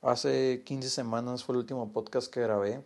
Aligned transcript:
Hace 0.00 0.62
15 0.64 0.90
semanas 0.90 1.42
fue 1.42 1.54
el 1.54 1.60
último 1.60 1.92
podcast 1.92 2.32
que 2.32 2.40
grabé. 2.40 2.84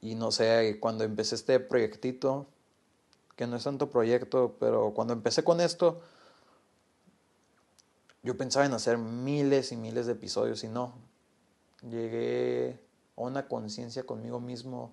Y 0.00 0.14
no 0.14 0.30
sé, 0.30 0.78
cuando 0.80 1.04
empecé 1.04 1.34
este 1.34 1.58
proyectito, 1.60 2.46
que 3.34 3.46
no 3.46 3.56
es 3.56 3.64
tanto 3.64 3.88
proyecto, 3.88 4.56
pero 4.60 4.92
cuando 4.94 5.14
empecé 5.14 5.42
con 5.42 5.60
esto, 5.60 6.00
yo 8.22 8.36
pensaba 8.36 8.66
en 8.66 8.74
hacer 8.74 8.98
miles 8.98 9.72
y 9.72 9.76
miles 9.76 10.06
de 10.06 10.12
episodios 10.12 10.62
y 10.62 10.68
no. 10.68 10.92
Llegué 11.82 12.78
a 13.16 13.22
una 13.22 13.48
conciencia 13.48 14.04
conmigo 14.04 14.40
mismo 14.40 14.92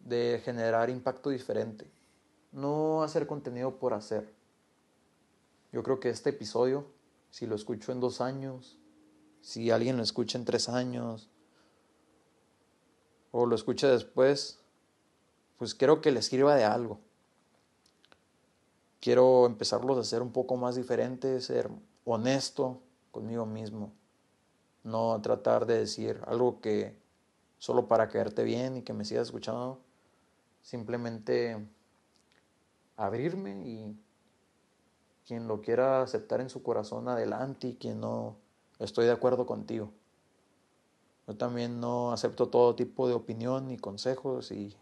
de 0.00 0.40
generar 0.44 0.90
impacto 0.90 1.30
diferente. 1.30 1.86
No 2.50 3.04
hacer 3.04 3.26
contenido 3.26 3.76
por 3.76 3.94
hacer. 3.94 4.28
Yo 5.72 5.82
creo 5.82 6.00
que 6.00 6.08
este 6.08 6.30
episodio, 6.30 6.86
si 7.36 7.46
lo 7.46 7.54
escucho 7.54 7.92
en 7.92 8.00
dos 8.00 8.22
años, 8.22 8.78
si 9.42 9.70
alguien 9.70 9.98
lo 9.98 10.02
escucha 10.02 10.38
en 10.38 10.46
tres 10.46 10.70
años, 10.70 11.28
o 13.30 13.44
lo 13.44 13.54
escucha 13.54 13.88
después, 13.90 14.58
pues 15.58 15.74
quiero 15.74 16.00
que 16.00 16.12
le 16.12 16.22
sirva 16.22 16.54
de 16.54 16.64
algo. 16.64 16.98
Quiero 19.00 19.44
empezarlos 19.44 19.98
a 19.98 20.00
hacer 20.00 20.22
un 20.22 20.32
poco 20.32 20.56
más 20.56 20.76
diferentes, 20.76 21.44
ser 21.44 21.68
honesto 22.06 22.80
conmigo 23.10 23.44
mismo. 23.44 23.92
No 24.82 25.20
tratar 25.20 25.66
de 25.66 25.80
decir 25.80 26.18
algo 26.26 26.62
que 26.62 26.96
solo 27.58 27.86
para 27.86 28.08
caerte 28.08 28.44
bien 28.44 28.78
y 28.78 28.82
que 28.82 28.94
me 28.94 29.04
sigas 29.04 29.26
escuchando. 29.26 29.78
Simplemente 30.62 31.62
abrirme 32.96 33.68
y 33.68 34.05
quien 35.26 35.48
lo 35.48 35.60
quiera 35.60 36.02
aceptar 36.02 36.40
en 36.40 36.48
su 36.48 36.62
corazón 36.62 37.08
adelante 37.08 37.68
y 37.68 37.74
quien 37.74 38.00
no 38.00 38.36
estoy 38.78 39.06
de 39.06 39.12
acuerdo 39.12 39.44
contigo. 39.44 39.90
Yo 41.26 41.36
también 41.36 41.80
no 41.80 42.12
acepto 42.12 42.48
todo 42.48 42.76
tipo 42.76 43.08
de 43.08 43.14
opinión 43.14 43.70
y 43.72 43.76
consejos 43.76 44.52
y 44.52 44.76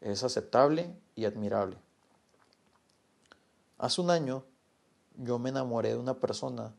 es 0.00 0.24
aceptable 0.24 0.92
y 1.14 1.24
admirable. 1.24 1.76
Hace 3.78 4.00
un 4.00 4.10
año 4.10 4.44
yo 5.16 5.38
me 5.38 5.50
enamoré 5.50 5.90
de 5.90 5.98
una 5.98 6.14
persona 6.14 6.74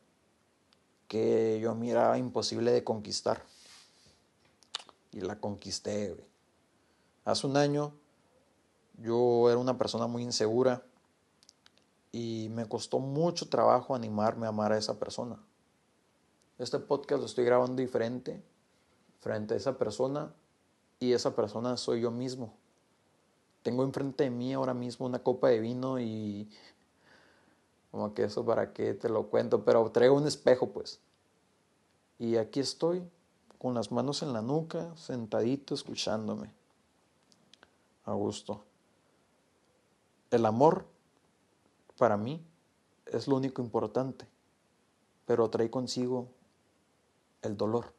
que 1.08 1.60
yo 1.62 1.74
miraba 1.74 2.18
imposible 2.18 2.72
de 2.72 2.84
conquistar. 2.84 3.44
Y 5.12 5.22
la 5.22 5.40
conquisté, 5.40 6.16
Hace 7.24 7.46
un 7.46 7.56
año 7.56 7.94
yo 8.98 9.50
era 9.50 9.60
una 9.60 9.78
persona 9.78 10.08
muy 10.08 10.24
insegura 10.24 10.84
y 12.12 12.50
me 12.52 12.68
costó 12.68 13.00
mucho 13.00 13.48
trabajo 13.50 13.96
animarme 13.96 14.46
a 14.46 14.50
amar 14.50 14.74
a 14.74 14.78
esa 14.78 15.00
persona. 15.00 15.38
Este 16.58 16.80
podcast 16.80 17.20
lo 17.20 17.26
estoy 17.26 17.46
grabando 17.46 17.82
diferente 17.82 18.42
frente 19.20 19.54
a 19.54 19.58
esa 19.58 19.78
persona 19.78 20.34
y 21.00 21.14
esa 21.14 21.36
persona 21.36 21.78
soy 21.78 22.02
yo 22.02 22.12
mismo. 22.12 22.54
Tengo 23.64 23.84
enfrente 23.84 24.26
de 24.26 24.30
mí 24.30 24.54
ahora 24.54 24.74
mismo 24.74 25.06
una 25.06 25.20
copa 25.20 25.50
de 25.50 25.60
vino 25.60 26.00
y 26.00 26.50
como 27.92 28.14
que 28.14 28.24
eso 28.24 28.46
para 28.46 28.74
qué 28.74 28.94
te 28.94 29.10
lo 29.10 29.28
cuento, 29.28 29.64
pero 29.64 29.90
traigo 29.92 30.16
un 30.16 30.28
espejo 30.28 30.70
pues. 30.70 31.00
Y 32.20 32.38
aquí 32.38 32.60
estoy 32.60 33.04
con 33.58 33.74
las 33.74 33.92
manos 33.92 34.24
en 34.24 34.34
la 34.34 34.42
nuca, 34.42 34.96
sentadito 34.96 35.74
escuchándome. 35.74 36.52
A 38.06 38.14
gusto. 38.14 38.64
El 40.32 40.46
amor 40.46 40.86
para 42.02 42.18
mí 42.18 42.44
es 43.06 43.28
lo 43.28 43.36
único 43.36 43.62
importante, 43.62 44.26
pero 45.28 45.52
trae 45.52 45.70
consigo 45.70 46.30
el 47.44 47.56
dolor. 47.56 47.94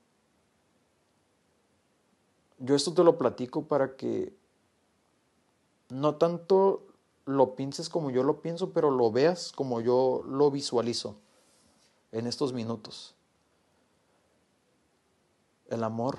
Yo 2.58 2.74
esto 2.74 2.92
te 2.94 3.04
lo 3.04 3.16
platico 3.16 3.68
para 3.68 3.94
que 3.94 4.36
no 5.88 6.16
tanto 6.16 6.84
lo 7.26 7.54
pienses 7.54 7.88
como 7.88 8.10
yo 8.10 8.24
lo 8.24 8.42
pienso, 8.42 8.72
pero 8.72 8.90
lo 8.90 9.12
veas 9.12 9.52
como 9.52 9.80
yo 9.80 10.24
lo 10.26 10.50
visualizo 10.50 11.14
en 12.10 12.26
estos 12.26 12.52
minutos. 12.52 13.14
El 15.70 15.84
amor 15.84 16.18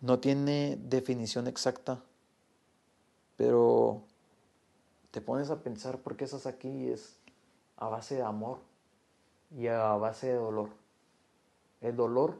no 0.00 0.20
tiene 0.20 0.78
definición 0.80 1.48
exacta, 1.48 2.04
pero 3.36 4.04
te 5.10 5.20
pones 5.20 5.50
a 5.50 5.62
pensar 5.62 5.98
por 5.98 6.16
qué 6.16 6.24
estás 6.24 6.46
aquí 6.46 6.88
es 6.88 7.16
a 7.76 7.88
base 7.88 8.16
de 8.16 8.22
amor 8.22 8.58
y 9.56 9.68
a 9.68 9.94
base 9.94 10.28
de 10.28 10.34
dolor. 10.34 10.70
El 11.80 11.96
dolor 11.96 12.38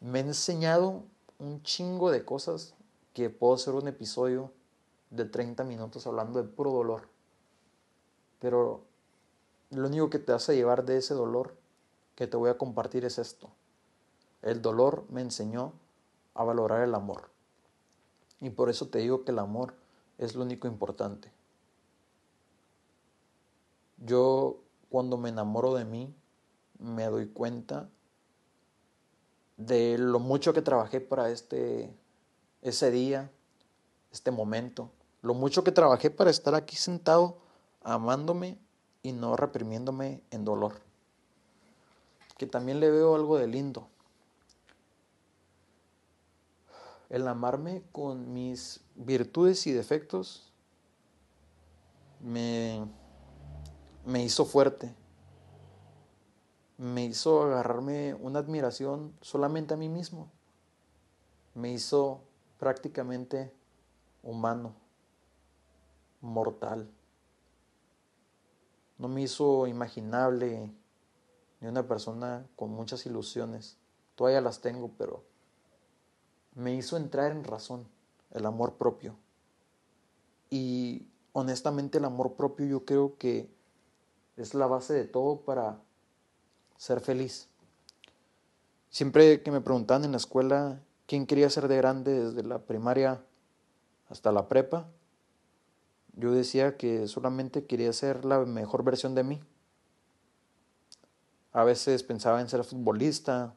me 0.00 0.20
ha 0.20 0.22
enseñado 0.22 1.02
un 1.38 1.62
chingo 1.62 2.10
de 2.10 2.24
cosas 2.24 2.74
que 3.12 3.30
puedo 3.30 3.54
hacer 3.54 3.74
un 3.74 3.88
episodio 3.88 4.52
de 5.10 5.24
30 5.24 5.64
minutos 5.64 6.06
hablando 6.06 6.42
de 6.42 6.48
puro 6.48 6.70
dolor. 6.70 7.08
Pero 8.38 8.82
lo 9.70 9.88
único 9.88 10.10
que 10.10 10.18
te 10.18 10.32
hace 10.32 10.54
llevar 10.54 10.84
de 10.84 10.98
ese 10.98 11.14
dolor 11.14 11.56
que 12.14 12.26
te 12.26 12.36
voy 12.36 12.50
a 12.50 12.58
compartir 12.58 13.04
es 13.04 13.18
esto. 13.18 13.50
El 14.42 14.62
dolor 14.62 15.04
me 15.10 15.20
enseñó 15.20 15.72
a 16.34 16.44
valorar 16.44 16.82
el 16.82 16.94
amor. 16.94 17.30
Y 18.40 18.50
por 18.50 18.70
eso 18.70 18.88
te 18.88 18.98
digo 18.98 19.24
que 19.24 19.32
el 19.32 19.38
amor 19.38 19.74
es 20.18 20.34
lo 20.34 20.42
único 20.42 20.68
importante. 20.68 21.32
Yo 23.98 24.62
cuando 24.88 25.16
me 25.16 25.28
enamoro 25.28 25.74
de 25.74 25.84
mí, 25.84 26.14
me 26.78 27.04
doy 27.06 27.28
cuenta 27.28 27.88
de 29.56 29.96
lo 29.98 30.18
mucho 30.18 30.52
que 30.52 30.62
trabajé 30.62 31.00
para 31.00 31.30
este 31.30 31.94
ese 32.62 32.90
día, 32.90 33.30
este 34.10 34.30
momento, 34.30 34.90
lo 35.22 35.34
mucho 35.34 35.62
que 35.62 35.72
trabajé 35.72 36.10
para 36.10 36.30
estar 36.30 36.54
aquí 36.54 36.76
sentado 36.76 37.38
amándome 37.82 38.58
y 39.02 39.12
no 39.12 39.36
reprimiéndome 39.36 40.22
en 40.30 40.44
dolor. 40.44 40.80
Que 42.36 42.46
también 42.46 42.80
le 42.80 42.90
veo 42.90 43.14
algo 43.14 43.38
de 43.38 43.46
lindo. 43.46 43.88
El 47.08 47.28
amarme 47.28 47.84
con 47.92 48.32
mis 48.32 48.80
virtudes 48.96 49.66
y 49.68 49.72
defectos 49.72 50.52
me, 52.20 52.84
me 54.06 54.22
hizo 54.22 54.44
fuerte. 54.44 54.94
Me 56.78 57.04
hizo 57.04 57.42
agarrarme 57.42 58.14
una 58.14 58.38
admiración 58.38 59.12
solamente 59.20 59.74
a 59.74 59.76
mí 59.76 59.88
mismo. 59.88 60.30
Me 61.54 61.72
hizo 61.72 62.20
prácticamente 62.58 63.52
humano 64.22 64.74
mortal. 66.20 66.88
No 68.98 69.08
me 69.08 69.22
hizo 69.22 69.66
imaginable 69.66 70.72
ni 71.60 71.68
una 71.68 71.88
persona 71.88 72.46
con 72.54 72.70
muchas 72.70 73.06
ilusiones. 73.06 73.76
Todavía 74.14 74.40
las 74.40 74.60
tengo, 74.60 74.92
pero 74.96 75.24
me 76.54 76.74
hizo 76.74 76.96
entrar 76.96 77.32
en 77.32 77.42
razón 77.42 77.88
el 78.30 78.46
amor 78.46 78.74
propio. 78.74 79.16
Y 80.48 81.08
honestamente 81.32 81.98
el 81.98 82.04
amor 82.04 82.34
propio 82.34 82.66
yo 82.66 82.84
creo 82.84 83.16
que 83.18 83.55
es 84.36 84.54
la 84.54 84.66
base 84.66 84.94
de 84.94 85.04
todo 85.04 85.40
para 85.40 85.80
ser 86.76 87.00
feliz. 87.00 87.48
Siempre 88.90 89.42
que 89.42 89.50
me 89.50 89.60
preguntaban 89.60 90.04
en 90.04 90.12
la 90.12 90.16
escuela 90.18 90.80
quién 91.06 91.26
quería 91.26 91.50
ser 91.50 91.68
de 91.68 91.76
grande 91.76 92.24
desde 92.24 92.42
la 92.42 92.58
primaria 92.60 93.22
hasta 94.08 94.32
la 94.32 94.48
prepa, 94.48 94.88
yo 96.14 96.32
decía 96.32 96.76
que 96.76 97.08
solamente 97.08 97.66
quería 97.66 97.92
ser 97.92 98.24
la 98.24 98.40
mejor 98.44 98.84
versión 98.84 99.14
de 99.14 99.24
mí. 99.24 99.40
A 101.52 101.64
veces 101.64 102.02
pensaba 102.02 102.40
en 102.40 102.48
ser 102.48 102.64
futbolista, 102.64 103.54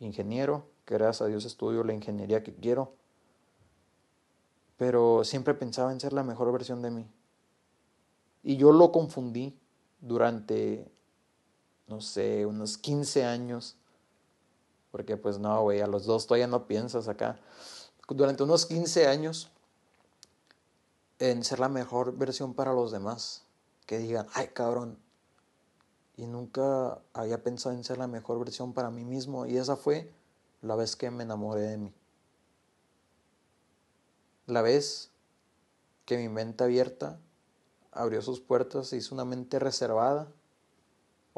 ingeniero, 0.00 0.68
que 0.84 0.94
gracias 0.94 1.22
a 1.22 1.26
Dios 1.26 1.44
estudio 1.44 1.84
la 1.84 1.92
ingeniería 1.92 2.42
que 2.42 2.54
quiero, 2.54 2.94
pero 4.76 5.24
siempre 5.24 5.54
pensaba 5.54 5.92
en 5.92 6.00
ser 6.00 6.12
la 6.12 6.22
mejor 6.22 6.52
versión 6.52 6.82
de 6.82 6.90
mí. 6.90 7.06
Y 8.46 8.58
yo 8.58 8.70
lo 8.70 8.92
confundí 8.92 9.58
durante, 10.00 10.88
no 11.88 12.00
sé, 12.00 12.46
unos 12.46 12.78
15 12.78 13.24
años, 13.24 13.74
porque 14.92 15.16
pues 15.16 15.40
no, 15.40 15.62
güey, 15.62 15.80
a 15.80 15.88
los 15.88 16.06
dos 16.06 16.28
todavía 16.28 16.46
no 16.46 16.68
piensas 16.68 17.08
acá. 17.08 17.40
Durante 18.08 18.44
unos 18.44 18.66
15 18.66 19.08
años 19.08 19.50
en 21.18 21.42
ser 21.42 21.58
la 21.58 21.68
mejor 21.68 22.16
versión 22.16 22.54
para 22.54 22.72
los 22.72 22.92
demás. 22.92 23.42
Que 23.84 23.98
digan, 23.98 24.28
ay 24.32 24.50
cabrón. 24.54 24.96
Y 26.16 26.26
nunca 26.26 27.00
había 27.14 27.42
pensado 27.42 27.74
en 27.74 27.82
ser 27.82 27.98
la 27.98 28.06
mejor 28.06 28.38
versión 28.38 28.74
para 28.74 28.92
mí 28.92 29.04
mismo. 29.04 29.46
Y 29.46 29.56
esa 29.56 29.74
fue 29.74 30.08
la 30.62 30.76
vez 30.76 30.94
que 30.94 31.10
me 31.10 31.24
enamoré 31.24 31.62
de 31.62 31.78
mí. 31.78 31.92
La 34.46 34.62
vez 34.62 35.10
que 36.04 36.16
mi 36.16 36.28
mente 36.28 36.62
abierta 36.62 37.18
abrió 37.96 38.22
sus 38.22 38.40
puertas, 38.40 38.92
hizo 38.92 39.14
una 39.14 39.24
mente 39.24 39.58
reservada 39.58 40.28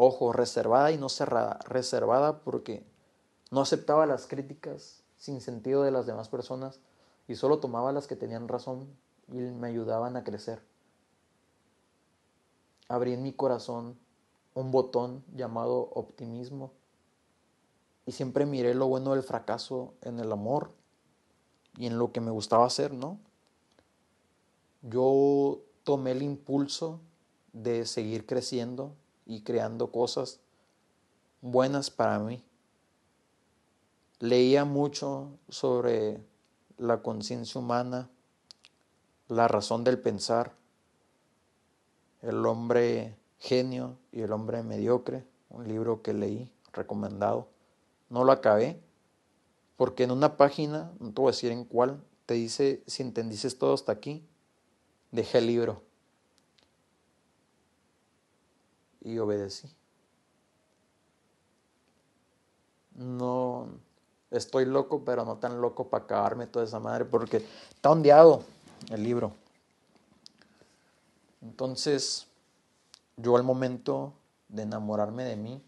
Ojo, 0.01 0.33
reservada 0.33 0.93
y 0.93 0.97
no 0.97 1.09
cerrada. 1.09 1.59
Reservada 1.65 2.39
porque 2.45 2.87
no 3.51 3.61
aceptaba 3.63 4.07
las 4.07 4.29
críticas 4.29 5.03
sin 5.17 5.41
sentido 5.41 5.83
de 5.83 5.91
las 5.91 6.07
demás 6.07 6.29
personas 6.29 6.79
y 7.27 7.35
solo 7.35 7.59
tomaba 7.59 7.91
las 7.91 8.07
que 8.07 8.15
tenían 8.15 8.47
razón 8.47 8.87
y 9.27 9.39
me 9.39 9.67
ayudaban 9.67 10.17
a 10.17 10.23
crecer. 10.23 10.63
Abrí 12.87 13.13
en 13.13 13.25
mi 13.25 13.33
corazón 13.33 13.99
un 14.55 14.71
botón 14.71 15.25
llamado 15.35 15.91
optimismo 15.95 16.71
y 18.07 18.13
siempre 18.13 18.47
miré 18.47 18.75
lo 18.75 18.87
bueno 18.87 19.15
del 19.15 19.25
fracaso 19.25 19.95
en 20.03 20.21
el 20.21 20.31
amor 20.31 20.71
y 21.77 21.87
en 21.87 21.99
lo 21.99 22.13
que 22.13 22.21
me 22.21 22.31
gustaba 22.31 22.67
hacer, 22.67 22.95
¿no? 22.95 23.19
Yo 24.83 25.59
tomé 25.89 26.11
el 26.11 26.21
impulso 26.21 27.01
de 27.55 27.87
seguir 27.87 28.27
creciendo 28.27 28.95
y 29.25 29.41
creando 29.41 29.91
cosas 29.91 30.39
buenas 31.41 31.89
para 31.91 32.19
mí. 32.19 32.45
Leía 34.19 34.67
mucho 34.67 35.31
sobre 35.49 36.21
la 36.77 37.01
conciencia 37.01 37.59
humana, 37.59 38.11
la 39.29 39.49
razón 39.49 39.83
del 39.83 39.99
pensar, 39.99 40.53
el 42.21 42.45
hombre 42.45 43.17
genio 43.39 43.97
y 44.13 44.21
el 44.21 44.33
hombre 44.33 44.63
mediocre, 44.63 45.25
un 45.49 45.67
libro 45.67 46.03
que 46.03 46.13
leí, 46.13 46.53
recomendado. 46.75 47.49
No 48.11 48.25
lo 48.25 48.33
acabé, 48.33 48.79
porque 49.79 50.05
en 50.05 50.11
una 50.11 50.37
página, 50.37 50.93
no 51.01 51.15
te 51.15 51.23
voy 51.23 51.31
a 51.31 51.33
decir 51.33 51.51
en 51.51 51.65
cuál, 51.65 52.05
te 52.27 52.35
dice, 52.35 52.83
si 52.87 53.03
entendiste 53.03 53.51
todo 53.53 53.73
hasta 53.73 53.93
aquí, 53.93 54.28
dejé 55.11 55.39
el 55.39 55.47
libro. 55.47 55.83
Y 59.01 59.19
obedecí. 59.19 59.69
No, 62.95 63.69
estoy 64.31 64.65
loco, 64.65 65.05
pero 65.05 65.25
no 65.25 65.39
tan 65.39 65.61
loco 65.61 65.89
para 65.89 66.05
acabarme 66.05 66.47
toda 66.47 66.65
esa 66.65 66.81
madre, 66.81 67.05
porque 67.05 67.45
está 67.71 67.91
ondeado 67.91 68.45
el 68.91 69.03
libro. 69.03 69.33
Entonces, 71.41 72.27
yo 73.17 73.37
al 73.37 73.45
momento 73.45 74.13
de 74.49 74.63
enamorarme 74.63 75.25
de 75.25 75.37
mí, 75.37 75.63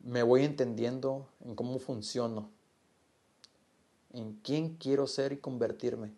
me 0.00 0.22
voy 0.22 0.44
entendiendo 0.44 1.26
en 1.44 1.54
cómo 1.54 1.78
funciono, 1.78 2.50
en 4.14 4.34
quién 4.42 4.76
quiero 4.76 5.06
ser 5.06 5.32
y 5.32 5.38
convertirme. 5.38 6.14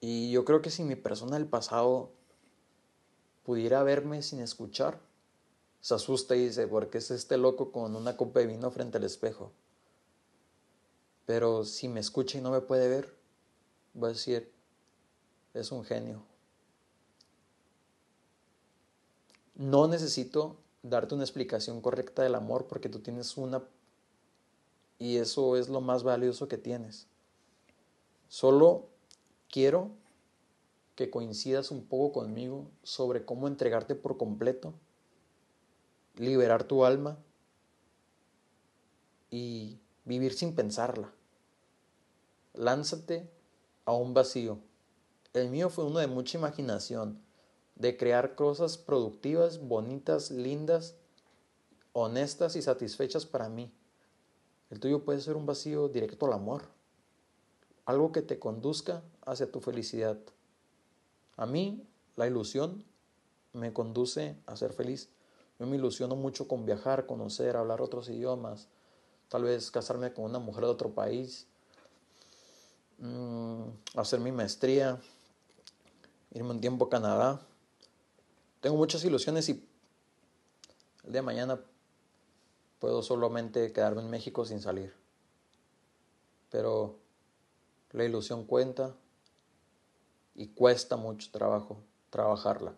Y 0.00 0.30
yo 0.30 0.44
creo 0.44 0.62
que 0.62 0.70
si 0.70 0.82
mi 0.84 0.96
persona 0.96 1.36
del 1.36 1.46
pasado 1.46 2.10
pudiera 3.44 3.82
verme 3.82 4.22
sin 4.22 4.40
escuchar, 4.40 5.00
se 5.80 5.94
asusta 5.94 6.36
y 6.36 6.46
dice, 6.46 6.66
¿por 6.68 6.90
qué 6.90 6.98
es 6.98 7.10
este 7.10 7.36
loco 7.36 7.72
con 7.72 7.96
una 7.96 8.16
copa 8.16 8.40
de 8.40 8.46
vino 8.46 8.70
frente 8.70 8.98
al 8.98 9.04
espejo? 9.04 9.52
Pero 11.26 11.64
si 11.64 11.88
me 11.88 12.00
escucha 12.00 12.38
y 12.38 12.40
no 12.40 12.50
me 12.50 12.60
puede 12.60 12.88
ver, 12.88 13.16
va 14.00 14.08
a 14.08 14.12
decir, 14.12 14.52
es 15.54 15.72
un 15.72 15.84
genio. 15.84 16.22
No 19.56 19.86
necesito 19.88 20.56
darte 20.82 21.14
una 21.14 21.24
explicación 21.24 21.80
correcta 21.80 22.22
del 22.22 22.34
amor 22.36 22.66
porque 22.66 22.88
tú 22.88 23.00
tienes 23.00 23.36
una 23.36 23.62
y 25.02 25.16
eso 25.16 25.56
es 25.56 25.68
lo 25.68 25.80
más 25.80 26.04
valioso 26.04 26.46
que 26.46 26.58
tienes. 26.58 27.08
Solo 28.28 28.86
quiero 29.50 29.90
que 30.94 31.10
coincidas 31.10 31.72
un 31.72 31.84
poco 31.84 32.12
conmigo 32.12 32.70
sobre 32.84 33.24
cómo 33.24 33.48
entregarte 33.48 33.96
por 33.96 34.16
completo 34.16 34.74
liberar 36.14 36.62
tu 36.62 36.84
alma 36.84 37.18
y 39.28 39.80
vivir 40.04 40.34
sin 40.34 40.54
pensarla. 40.54 41.12
Lánzate 42.54 43.28
a 43.84 43.94
un 43.94 44.14
vacío. 44.14 44.60
El 45.32 45.50
mío 45.50 45.68
fue 45.68 45.84
uno 45.84 45.98
de 45.98 46.06
mucha 46.06 46.38
imaginación, 46.38 47.20
de 47.74 47.96
crear 47.96 48.36
cosas 48.36 48.78
productivas, 48.78 49.66
bonitas, 49.66 50.30
lindas, 50.30 50.94
honestas 51.92 52.54
y 52.54 52.62
satisfechas 52.62 53.26
para 53.26 53.48
mí. 53.48 53.72
El 54.72 54.80
tuyo 54.80 55.04
puede 55.04 55.20
ser 55.20 55.36
un 55.36 55.44
vacío 55.44 55.88
directo 55.88 56.24
al 56.24 56.32
amor, 56.32 56.62
algo 57.84 58.10
que 58.10 58.22
te 58.22 58.38
conduzca 58.38 59.02
hacia 59.26 59.52
tu 59.52 59.60
felicidad. 59.60 60.16
A 61.36 61.44
mí, 61.44 61.86
la 62.16 62.26
ilusión 62.26 62.82
me 63.52 63.74
conduce 63.74 64.34
a 64.46 64.56
ser 64.56 64.72
feliz. 64.72 65.10
Yo 65.58 65.66
me 65.66 65.76
ilusiono 65.76 66.16
mucho 66.16 66.48
con 66.48 66.64
viajar, 66.64 67.04
conocer, 67.04 67.54
hablar 67.54 67.82
otros 67.82 68.08
idiomas, 68.08 68.68
tal 69.28 69.42
vez 69.42 69.70
casarme 69.70 70.14
con 70.14 70.24
una 70.24 70.38
mujer 70.38 70.64
de 70.64 70.70
otro 70.70 70.94
país, 70.94 71.46
mm, 72.96 73.64
hacer 73.94 74.20
mi 74.20 74.32
maestría, 74.32 74.98
irme 76.30 76.52
un 76.52 76.62
tiempo 76.62 76.86
a 76.86 76.88
Canadá. 76.88 77.46
Tengo 78.62 78.76
muchas 78.76 79.04
ilusiones 79.04 79.50
y 79.50 79.68
el 81.04 81.12
día 81.12 81.20
de 81.20 81.22
mañana 81.22 81.60
puedo 82.82 83.00
solamente 83.00 83.72
quedarme 83.72 84.02
en 84.02 84.10
México 84.10 84.44
sin 84.44 84.60
salir. 84.60 84.92
Pero 86.50 86.98
la 87.92 88.02
ilusión 88.02 88.44
cuenta 88.44 88.96
y 90.34 90.48
cuesta 90.48 90.96
mucho 90.96 91.30
trabajo 91.30 91.78
trabajarla. 92.10 92.74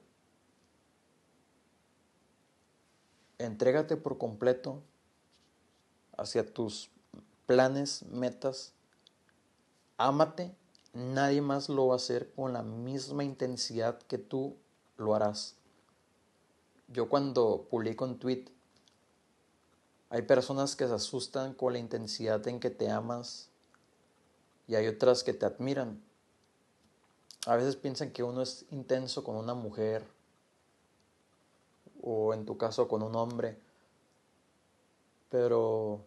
Entrégate 3.38 3.96
por 3.96 4.18
completo 4.18 4.82
hacia 6.18 6.52
tus 6.52 6.90
planes, 7.46 8.02
metas. 8.02 8.74
Ámate. 9.96 10.54
Nadie 10.92 11.40
más 11.40 11.70
lo 11.70 11.86
va 11.86 11.94
a 11.94 11.96
hacer 11.96 12.30
con 12.34 12.52
la 12.52 12.62
misma 12.62 13.24
intensidad 13.24 13.98
que 14.02 14.18
tú 14.18 14.58
lo 14.98 15.14
harás. 15.14 15.56
Yo 16.88 17.08
cuando 17.08 17.66
publico 17.70 18.04
un 18.04 18.18
tweet, 18.18 18.52
hay 20.14 20.22
personas 20.22 20.76
que 20.76 20.86
se 20.86 20.94
asustan 20.94 21.54
con 21.54 21.72
la 21.72 21.80
intensidad 21.80 22.46
en 22.46 22.60
que 22.60 22.70
te 22.70 22.88
amas 22.88 23.48
y 24.68 24.76
hay 24.76 24.86
otras 24.86 25.24
que 25.24 25.34
te 25.34 25.44
admiran. 25.44 26.00
A 27.46 27.56
veces 27.56 27.74
piensan 27.74 28.12
que 28.12 28.22
uno 28.22 28.40
es 28.40 28.64
intenso 28.70 29.24
con 29.24 29.34
una 29.34 29.54
mujer 29.54 30.06
o 32.00 32.32
en 32.32 32.46
tu 32.46 32.56
caso 32.56 32.86
con 32.86 33.02
un 33.02 33.16
hombre. 33.16 33.58
Pero 35.30 36.04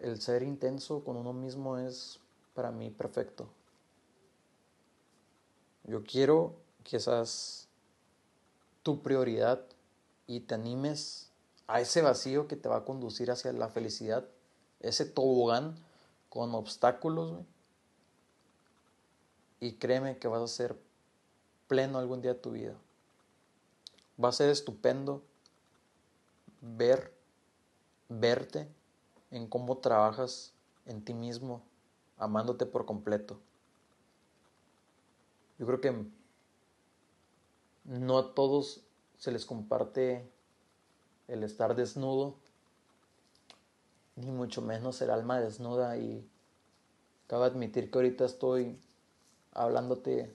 el 0.00 0.20
ser 0.20 0.42
intenso 0.42 1.04
con 1.04 1.16
uno 1.16 1.32
mismo 1.32 1.78
es 1.78 2.18
para 2.54 2.72
mí 2.72 2.90
perfecto. 2.90 3.46
Yo 5.84 6.02
quiero 6.02 6.56
que 6.82 6.98
seas 6.98 7.68
tu 8.82 9.00
prioridad 9.00 9.64
y 10.26 10.40
te 10.40 10.56
animes 10.56 11.25
a 11.66 11.80
ese 11.80 12.02
vacío 12.02 12.48
que 12.48 12.56
te 12.56 12.68
va 12.68 12.78
a 12.78 12.84
conducir 12.84 13.30
hacia 13.30 13.52
la 13.52 13.68
felicidad, 13.68 14.26
ese 14.80 15.04
tobogán 15.04 15.76
con 16.28 16.54
obstáculos. 16.54 17.40
Y 19.58 19.72
créeme 19.74 20.18
que 20.18 20.28
vas 20.28 20.42
a 20.42 20.48
ser 20.48 20.78
pleno 21.66 21.98
algún 21.98 22.20
día 22.22 22.34
de 22.34 22.40
tu 22.40 22.52
vida. 22.52 22.74
Va 24.22 24.28
a 24.28 24.32
ser 24.32 24.50
estupendo 24.50 25.22
ver, 26.60 27.12
verte 28.08 28.68
en 29.30 29.46
cómo 29.48 29.78
trabajas 29.78 30.52
en 30.84 31.04
ti 31.04 31.14
mismo, 31.14 31.62
amándote 32.16 32.66
por 32.66 32.86
completo. 32.86 33.40
Yo 35.58 35.66
creo 35.66 35.80
que 35.80 36.06
no 37.84 38.18
a 38.18 38.34
todos 38.34 38.82
se 39.16 39.32
les 39.32 39.46
comparte 39.46 40.30
el 41.28 41.42
estar 41.42 41.74
desnudo, 41.74 42.34
ni 44.16 44.30
mucho 44.30 44.62
menos 44.62 45.00
el 45.02 45.10
alma 45.10 45.40
desnuda 45.40 45.96
y 45.98 46.28
cabe 47.26 47.46
admitir 47.46 47.90
que 47.90 47.98
ahorita 47.98 48.24
estoy 48.24 48.78
hablándote, 49.52 50.34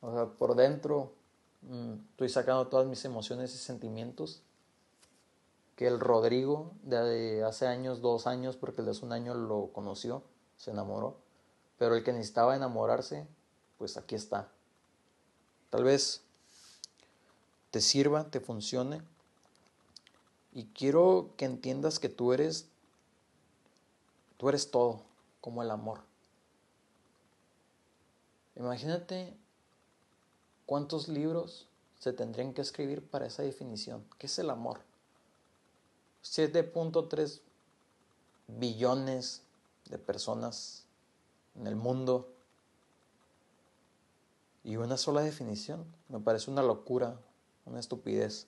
o 0.00 0.12
sea, 0.12 0.26
por 0.26 0.54
dentro 0.54 1.12
Mm, 1.62 1.94
estoy 2.12 2.28
sacando 2.30 2.68
todas 2.68 2.86
mis 2.86 3.04
emociones 3.04 3.54
y 3.54 3.58
sentimientos 3.58 4.42
que 5.76 5.86
el 5.86 6.00
Rodrigo 6.00 6.72
de 6.82 7.44
hace 7.44 7.66
años, 7.66 8.00
dos 8.00 8.26
años, 8.26 8.56
porque 8.56 8.80
el 8.80 8.86
de 8.86 8.92
hace 8.92 9.04
un 9.04 9.12
año 9.12 9.34
lo 9.34 9.70
conoció, 9.72 10.22
se 10.56 10.70
enamoró, 10.70 11.16
pero 11.78 11.94
el 11.94 12.04
que 12.04 12.12
necesitaba 12.12 12.56
enamorarse, 12.56 13.26
pues 13.78 13.96
aquí 13.96 14.14
está. 14.14 14.48
Tal 15.70 15.84
vez 15.84 16.22
te 17.70 17.80
sirva, 17.80 18.30
te 18.30 18.40
funcione, 18.40 19.02
y 20.52 20.66
quiero 20.66 21.30
que 21.36 21.44
entiendas 21.44 21.98
que 21.98 22.08
tú 22.08 22.32
eres, 22.32 22.68
tú 24.36 24.48
eres 24.48 24.70
todo, 24.70 25.02
como 25.40 25.62
el 25.62 25.70
amor. 25.70 26.00
Imagínate 28.56 29.34
¿cuántos 30.66 31.08
libros 31.08 31.66
se 31.98 32.12
tendrían 32.12 32.54
que 32.54 32.62
escribir 32.62 33.02
para 33.02 33.26
esa 33.26 33.42
definición? 33.42 34.04
¿Qué 34.18 34.26
es 34.26 34.38
el 34.38 34.50
amor? 34.50 34.80
7.3 36.22 37.40
billones 38.46 39.42
de 39.86 39.98
personas 39.98 40.84
en 41.56 41.66
el 41.66 41.74
mundo 41.74 42.32
y 44.62 44.76
una 44.76 44.96
sola 44.96 45.22
definición. 45.22 45.84
Me 46.08 46.20
parece 46.20 46.50
una 46.50 46.62
locura, 46.62 47.18
una 47.66 47.80
estupidez. 47.80 48.46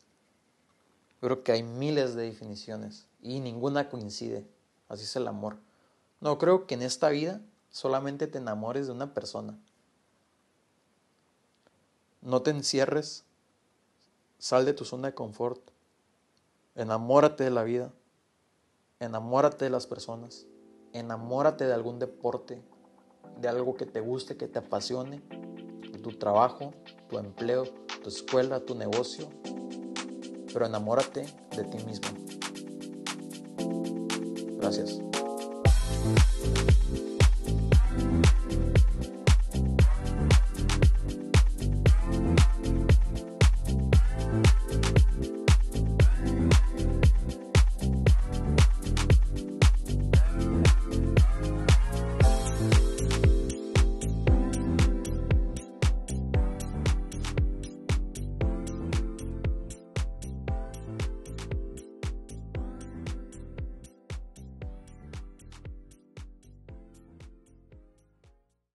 Creo 1.23 1.45
que 1.45 1.53
hay 1.53 1.63
miles 1.63 2.17
de 2.17 2.25
definiciones 2.25 3.07
y 3.21 3.39
ninguna 3.39 3.89
coincide. 3.89 4.45
Así 4.89 5.05
es 5.05 5.15
el 5.15 5.29
amor. 5.29 5.57
No 6.21 6.37
creo 6.37 6.67
que 6.67 6.75
en 6.75 6.83
esta 6.83 7.11
vida 7.11 7.41
solamente 7.71 8.27
te 8.27 8.39
enamores 8.39 8.89
de 8.89 8.93
una 8.93 9.15
persona. 9.15 9.57
No 12.23 12.43
te 12.43 12.51
encierres. 12.51 13.25
Sal 14.41 14.65
de 14.65 14.73
tu 14.73 14.85
zona 14.85 15.11
de 15.11 15.15
confort. 15.15 15.61
Enamórate 16.75 17.45
de 17.45 17.51
la 17.51 17.63
vida. 17.63 17.93
Enamórate 18.99 19.67
de 19.67 19.71
las 19.71 19.87
personas. 19.87 20.47
Enamórate 20.93 21.67
de 21.67 21.73
algún 21.73 22.01
deporte, 22.01 22.61
de 23.41 23.47
algo 23.49 23.77
que 23.77 23.87
te 23.87 24.01
guste, 24.01 24.37
que 24.37 24.49
te 24.49 24.59
apasione, 24.59 25.23
de 25.93 26.01
tu 26.01 26.19
trabajo, 26.19 26.75
tu 27.09 27.21
empleo, 27.21 27.63
tu 28.03 28.09
escuela, 28.09 28.59
tu 28.67 28.75
negocio. 28.75 29.29
Pero 30.53 30.67
enamórate 30.67 31.27
de 31.57 31.65
ti 31.65 31.79
mismo. 31.85 32.09
Gracias. 34.61 35.12